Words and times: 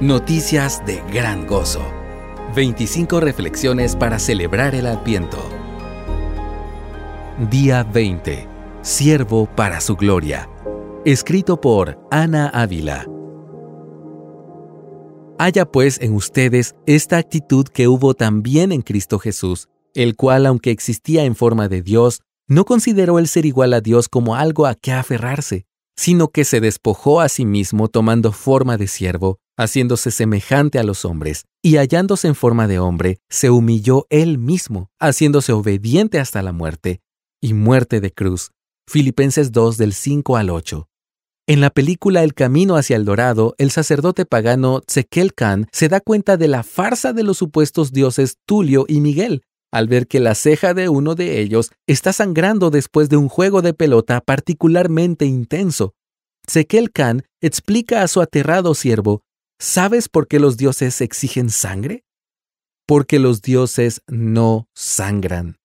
Noticias 0.00 0.84
de 0.84 1.00
gran 1.12 1.46
gozo. 1.46 1.80
25 2.56 3.20
reflexiones 3.20 3.94
para 3.94 4.18
celebrar 4.18 4.74
el 4.74 4.88
Adviento. 4.88 5.38
Día 7.48 7.84
20. 7.84 8.48
Siervo 8.82 9.46
para 9.46 9.80
su 9.80 9.94
gloria. 9.94 10.50
Escrito 11.04 11.60
por 11.60 11.96
Ana 12.10 12.48
Ávila. 12.48 13.06
Haya 15.38 15.64
pues 15.64 16.00
en 16.00 16.14
ustedes 16.14 16.74
esta 16.86 17.18
actitud 17.18 17.68
que 17.68 17.86
hubo 17.86 18.14
también 18.14 18.72
en 18.72 18.82
Cristo 18.82 19.20
Jesús, 19.20 19.68
el 19.94 20.16
cual, 20.16 20.46
aunque 20.46 20.72
existía 20.72 21.24
en 21.24 21.36
forma 21.36 21.68
de 21.68 21.82
Dios, 21.82 22.20
no 22.48 22.64
consideró 22.64 23.20
el 23.20 23.28
ser 23.28 23.46
igual 23.46 23.72
a 23.72 23.80
Dios 23.80 24.08
como 24.08 24.34
algo 24.34 24.66
a 24.66 24.74
que 24.74 24.90
aferrarse, 24.90 25.66
sino 25.96 26.28
que 26.28 26.44
se 26.44 26.60
despojó 26.60 27.20
a 27.20 27.28
sí 27.28 27.46
mismo 27.46 27.86
tomando 27.86 28.32
forma 28.32 28.76
de 28.76 28.88
siervo, 28.88 29.38
haciéndose 29.56 30.10
semejante 30.10 30.78
a 30.78 30.82
los 30.82 31.04
hombres, 31.04 31.44
y 31.62 31.76
hallándose 31.76 32.28
en 32.28 32.34
forma 32.34 32.66
de 32.66 32.78
hombre, 32.78 33.18
se 33.28 33.50
humilló 33.50 34.06
él 34.10 34.38
mismo, 34.38 34.90
haciéndose 35.00 35.52
obediente 35.52 36.18
hasta 36.18 36.42
la 36.42 36.52
muerte, 36.52 37.00
y 37.40 37.54
muerte 37.54 38.00
de 38.00 38.12
cruz. 38.12 38.50
Filipenses 38.88 39.52
2 39.52 39.76
del 39.76 39.94
5 39.94 40.36
al 40.36 40.50
8. 40.50 40.88
En 41.46 41.60
la 41.60 41.70
película 41.70 42.22
El 42.22 42.32
Camino 42.32 42.76
hacia 42.76 42.96
el 42.96 43.04
Dorado, 43.04 43.54
el 43.58 43.70
sacerdote 43.70 44.24
pagano 44.24 44.80
Tzekel 44.80 45.34
Khan 45.34 45.68
se 45.72 45.88
da 45.88 46.00
cuenta 46.00 46.38
de 46.38 46.48
la 46.48 46.62
farsa 46.62 47.12
de 47.12 47.22
los 47.22 47.36
supuestos 47.36 47.92
dioses 47.92 48.38
Tulio 48.46 48.86
y 48.88 49.00
Miguel, 49.00 49.42
al 49.70 49.88
ver 49.88 50.06
que 50.06 50.20
la 50.20 50.34
ceja 50.34 50.72
de 50.72 50.88
uno 50.88 51.14
de 51.14 51.40
ellos 51.40 51.70
está 51.86 52.12
sangrando 52.14 52.70
después 52.70 53.10
de 53.10 53.18
un 53.18 53.28
juego 53.28 53.60
de 53.60 53.74
pelota 53.74 54.22
particularmente 54.22 55.26
intenso. 55.26 55.94
Sekel 56.46 56.92
Khan 56.92 57.24
explica 57.42 58.02
a 58.02 58.08
su 58.08 58.22
aterrado 58.22 58.74
siervo, 58.74 59.22
¿sabes 59.58 60.08
por 60.08 60.28
qué 60.28 60.38
los 60.38 60.56
dioses 60.56 61.00
exigen 61.00 61.50
sangre? 61.50 62.04
Porque 62.86 63.18
los 63.18 63.42
dioses 63.42 64.02
no 64.06 64.68
sangran. 64.74 65.56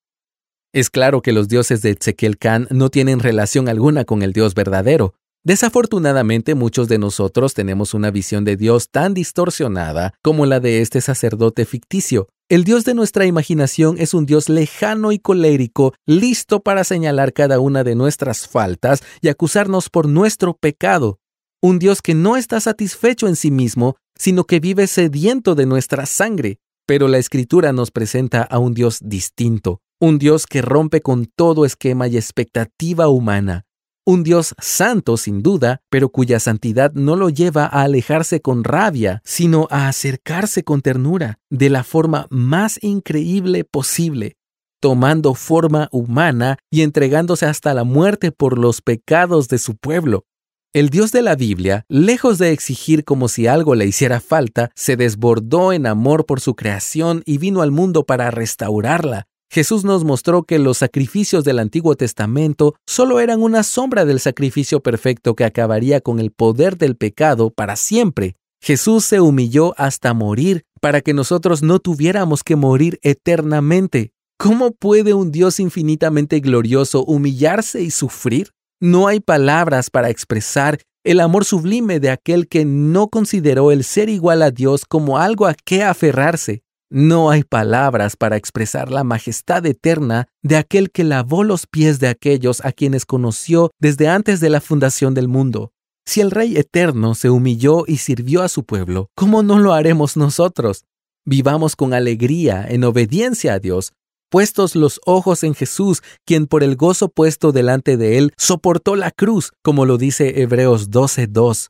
Es 0.73 0.89
claro 0.89 1.21
que 1.21 1.33
los 1.33 1.47
dioses 1.47 1.81
de 1.81 1.95
Tzekel 1.95 2.37
Khan 2.37 2.67
no 2.69 2.89
tienen 2.89 3.19
relación 3.19 3.67
alguna 3.67 4.05
con 4.05 4.21
el 4.21 4.33
Dios 4.33 4.53
verdadero. 4.53 5.15
Desafortunadamente 5.43 6.53
muchos 6.53 6.87
de 6.87 6.97
nosotros 6.97 7.53
tenemos 7.53 7.93
una 7.93 8.11
visión 8.11 8.45
de 8.45 8.55
Dios 8.55 8.89
tan 8.89 9.13
distorsionada 9.13 10.13
como 10.21 10.45
la 10.45 10.59
de 10.59 10.81
este 10.81 11.01
sacerdote 11.01 11.65
ficticio, 11.65 12.27
el 12.51 12.63
Dios 12.63 12.83
de 12.83 12.95
nuestra 12.95 13.27
imaginación 13.27 13.97
es 13.99 14.15
un 14.15 14.25
Dios 14.25 14.49
lejano 14.49 15.11
y 15.11 15.19
colérico, 15.19 15.93
listo 16.07 16.61
para 16.61 16.83
señalar 16.83 17.31
cada 17.31 17.59
una 17.59 17.83
de 17.83 17.93
nuestras 17.93 18.47
faltas 18.47 19.03
y 19.21 19.27
acusarnos 19.27 19.91
por 19.91 20.07
nuestro 20.07 20.55
pecado. 20.55 21.19
Un 21.61 21.77
Dios 21.77 22.01
que 22.01 22.15
no 22.15 22.37
está 22.37 22.61
satisfecho 22.61 23.27
en 23.27 23.35
sí 23.35 23.51
mismo, 23.51 23.97
sino 24.15 24.45
que 24.45 24.61
vive 24.61 24.87
sediento 24.87 25.55
de 25.55 25.65
nuestra 25.65 26.05
sangre. 26.05 26.59
Pero 26.85 27.07
la 27.07 27.17
Escritura 27.17 27.73
nos 27.73 27.91
presenta 27.91 28.43
a 28.43 28.59
un 28.59 28.73
Dios 28.73 28.99
distinto, 29.03 29.81
un 29.99 30.19
Dios 30.19 30.47
que 30.47 30.61
rompe 30.61 31.01
con 31.01 31.25
todo 31.25 31.65
esquema 31.65 32.07
y 32.07 32.15
expectativa 32.15 33.09
humana, 33.09 33.65
un 34.05 34.23
Dios 34.23 34.55
santo 34.57 35.17
sin 35.17 35.43
duda, 35.43 35.81
pero 35.91 36.09
cuya 36.09 36.39
santidad 36.39 36.93
no 36.93 37.15
lo 37.15 37.29
lleva 37.29 37.65
a 37.65 37.83
alejarse 37.83 38.41
con 38.41 38.63
rabia, 38.63 39.21
sino 39.23 39.67
a 39.69 39.87
acercarse 39.87 40.63
con 40.63 40.81
ternura, 40.81 41.39
de 41.51 41.69
la 41.69 41.83
forma 41.83 42.25
más 42.31 42.79
increíble 42.81 43.65
posible, 43.65 44.37
tomando 44.79 45.35
forma 45.35 45.89
humana 45.91 46.57
y 46.71 46.81
entregándose 46.81 47.45
hasta 47.45 47.73
la 47.73 47.83
muerte 47.83 48.31
por 48.31 48.57
los 48.57 48.81
pecados 48.81 49.47
de 49.49 49.59
su 49.59 49.75
pueblo. 49.75 50.25
El 50.71 50.89
Dios 50.89 51.11
de 51.11 51.23
la 51.23 51.35
Biblia, 51.35 51.83
lejos 51.89 52.37
de 52.37 52.51
exigir 52.51 53.03
como 53.03 53.27
si 53.27 53.47
algo 53.47 53.73
le 53.73 53.87
hiciera 53.87 54.19
falta, 54.19 54.69
se 54.75 54.95
desbordó 54.95 55.73
en 55.73 55.87
amor 55.87 56.27
por 56.27 56.41
su 56.41 56.55
creación 56.55 57.23
y 57.25 57.39
vino 57.39 57.63
al 57.63 57.71
mundo 57.71 58.05
para 58.05 58.29
restaurarla, 58.29 59.25
Jesús 59.51 59.83
nos 59.83 60.03
mostró 60.03 60.43
que 60.43 60.59
los 60.59 60.77
sacrificios 60.77 61.43
del 61.43 61.57
Antiguo 61.57 61.95
Testamento 61.95 62.75
solo 62.85 63.19
eran 63.19 63.41
una 63.41 63.63
sombra 63.63 64.05
del 64.05 64.19
sacrificio 64.19 64.81
perfecto 64.81 65.35
que 65.35 65.43
acabaría 65.43 66.01
con 66.01 66.19
el 66.19 66.29
poder 66.29 66.77
del 66.77 66.95
pecado 66.95 67.49
para 67.49 67.75
siempre. 67.75 68.35
Jesús 68.61 69.05
se 69.05 69.21
humilló 69.21 69.73
hasta 69.75 70.13
morir 70.13 70.65
para 70.81 71.01
que 71.01 71.15
nosotros 71.15 71.63
no 71.63 71.79
tuviéramos 71.79 72.43
que 72.43 72.55
morir 72.55 72.99
eternamente. 73.01 74.11
¿Cómo 74.37 74.69
puede 74.71 75.15
un 75.15 75.31
Dios 75.31 75.59
infinitamente 75.59 76.39
glorioso 76.41 77.03
humillarse 77.03 77.81
y 77.81 77.89
sufrir? 77.89 78.51
No 78.81 79.09
hay 79.09 79.19
palabras 79.19 79.89
para 79.89 80.09
expresar 80.09 80.79
el 81.03 81.19
amor 81.19 81.43
sublime 81.43 81.99
de 81.99 82.11
aquel 82.11 82.47
que 82.47 82.63
no 82.63 83.09
consideró 83.09 83.71
el 83.71 83.83
ser 83.83 84.07
igual 84.07 84.41
a 84.41 84.51
Dios 84.51 84.85
como 84.85 85.17
algo 85.17 85.47
a 85.47 85.53
qué 85.53 85.83
aferrarse. 85.83 86.63
No 86.89 87.29
hay 87.29 87.43
palabras 87.43 88.15
para 88.15 88.37
expresar 88.37 88.89
la 88.89 89.03
majestad 89.03 89.65
eterna 89.65 90.27
de 90.43 90.55
aquel 90.55 90.91
que 90.91 91.03
lavó 91.03 91.43
los 91.43 91.67
pies 91.67 91.99
de 91.99 92.07
aquellos 92.07 92.63
a 92.63 92.71
quienes 92.71 93.05
conoció 93.05 93.69
desde 93.81 94.07
antes 94.07 94.39
de 94.39 94.49
la 94.49 94.61
fundación 94.61 95.13
del 95.13 95.27
mundo. 95.27 95.73
Si 96.05 96.21
el 96.21 96.31
Rey 96.31 96.55
eterno 96.55 97.15
se 97.15 97.29
humilló 97.29 97.83
y 97.85 97.97
sirvió 97.97 98.43
a 98.43 98.47
su 98.47 98.63
pueblo, 98.63 99.09
¿cómo 99.13 99.43
no 99.43 99.59
lo 99.59 99.73
haremos 99.73 100.15
nosotros? 100.15 100.85
Vivamos 101.25 101.75
con 101.75 101.93
alegría, 101.93 102.65
en 102.67 102.85
obediencia 102.85 103.53
a 103.53 103.59
Dios, 103.59 103.91
puestos 104.29 104.75
los 104.75 105.01
ojos 105.05 105.43
en 105.43 105.53
Jesús, 105.53 106.01
quien 106.25 106.47
por 106.47 106.63
el 106.63 106.75
gozo 106.75 107.09
puesto 107.09 107.51
delante 107.51 107.97
de 107.97 108.17
él 108.17 108.33
soportó 108.37 108.95
la 108.95 109.11
cruz, 109.11 109.51
como 109.61 109.85
lo 109.85 109.97
dice 109.97 110.41
Hebreos 110.41 110.89
12:2. 110.89 111.69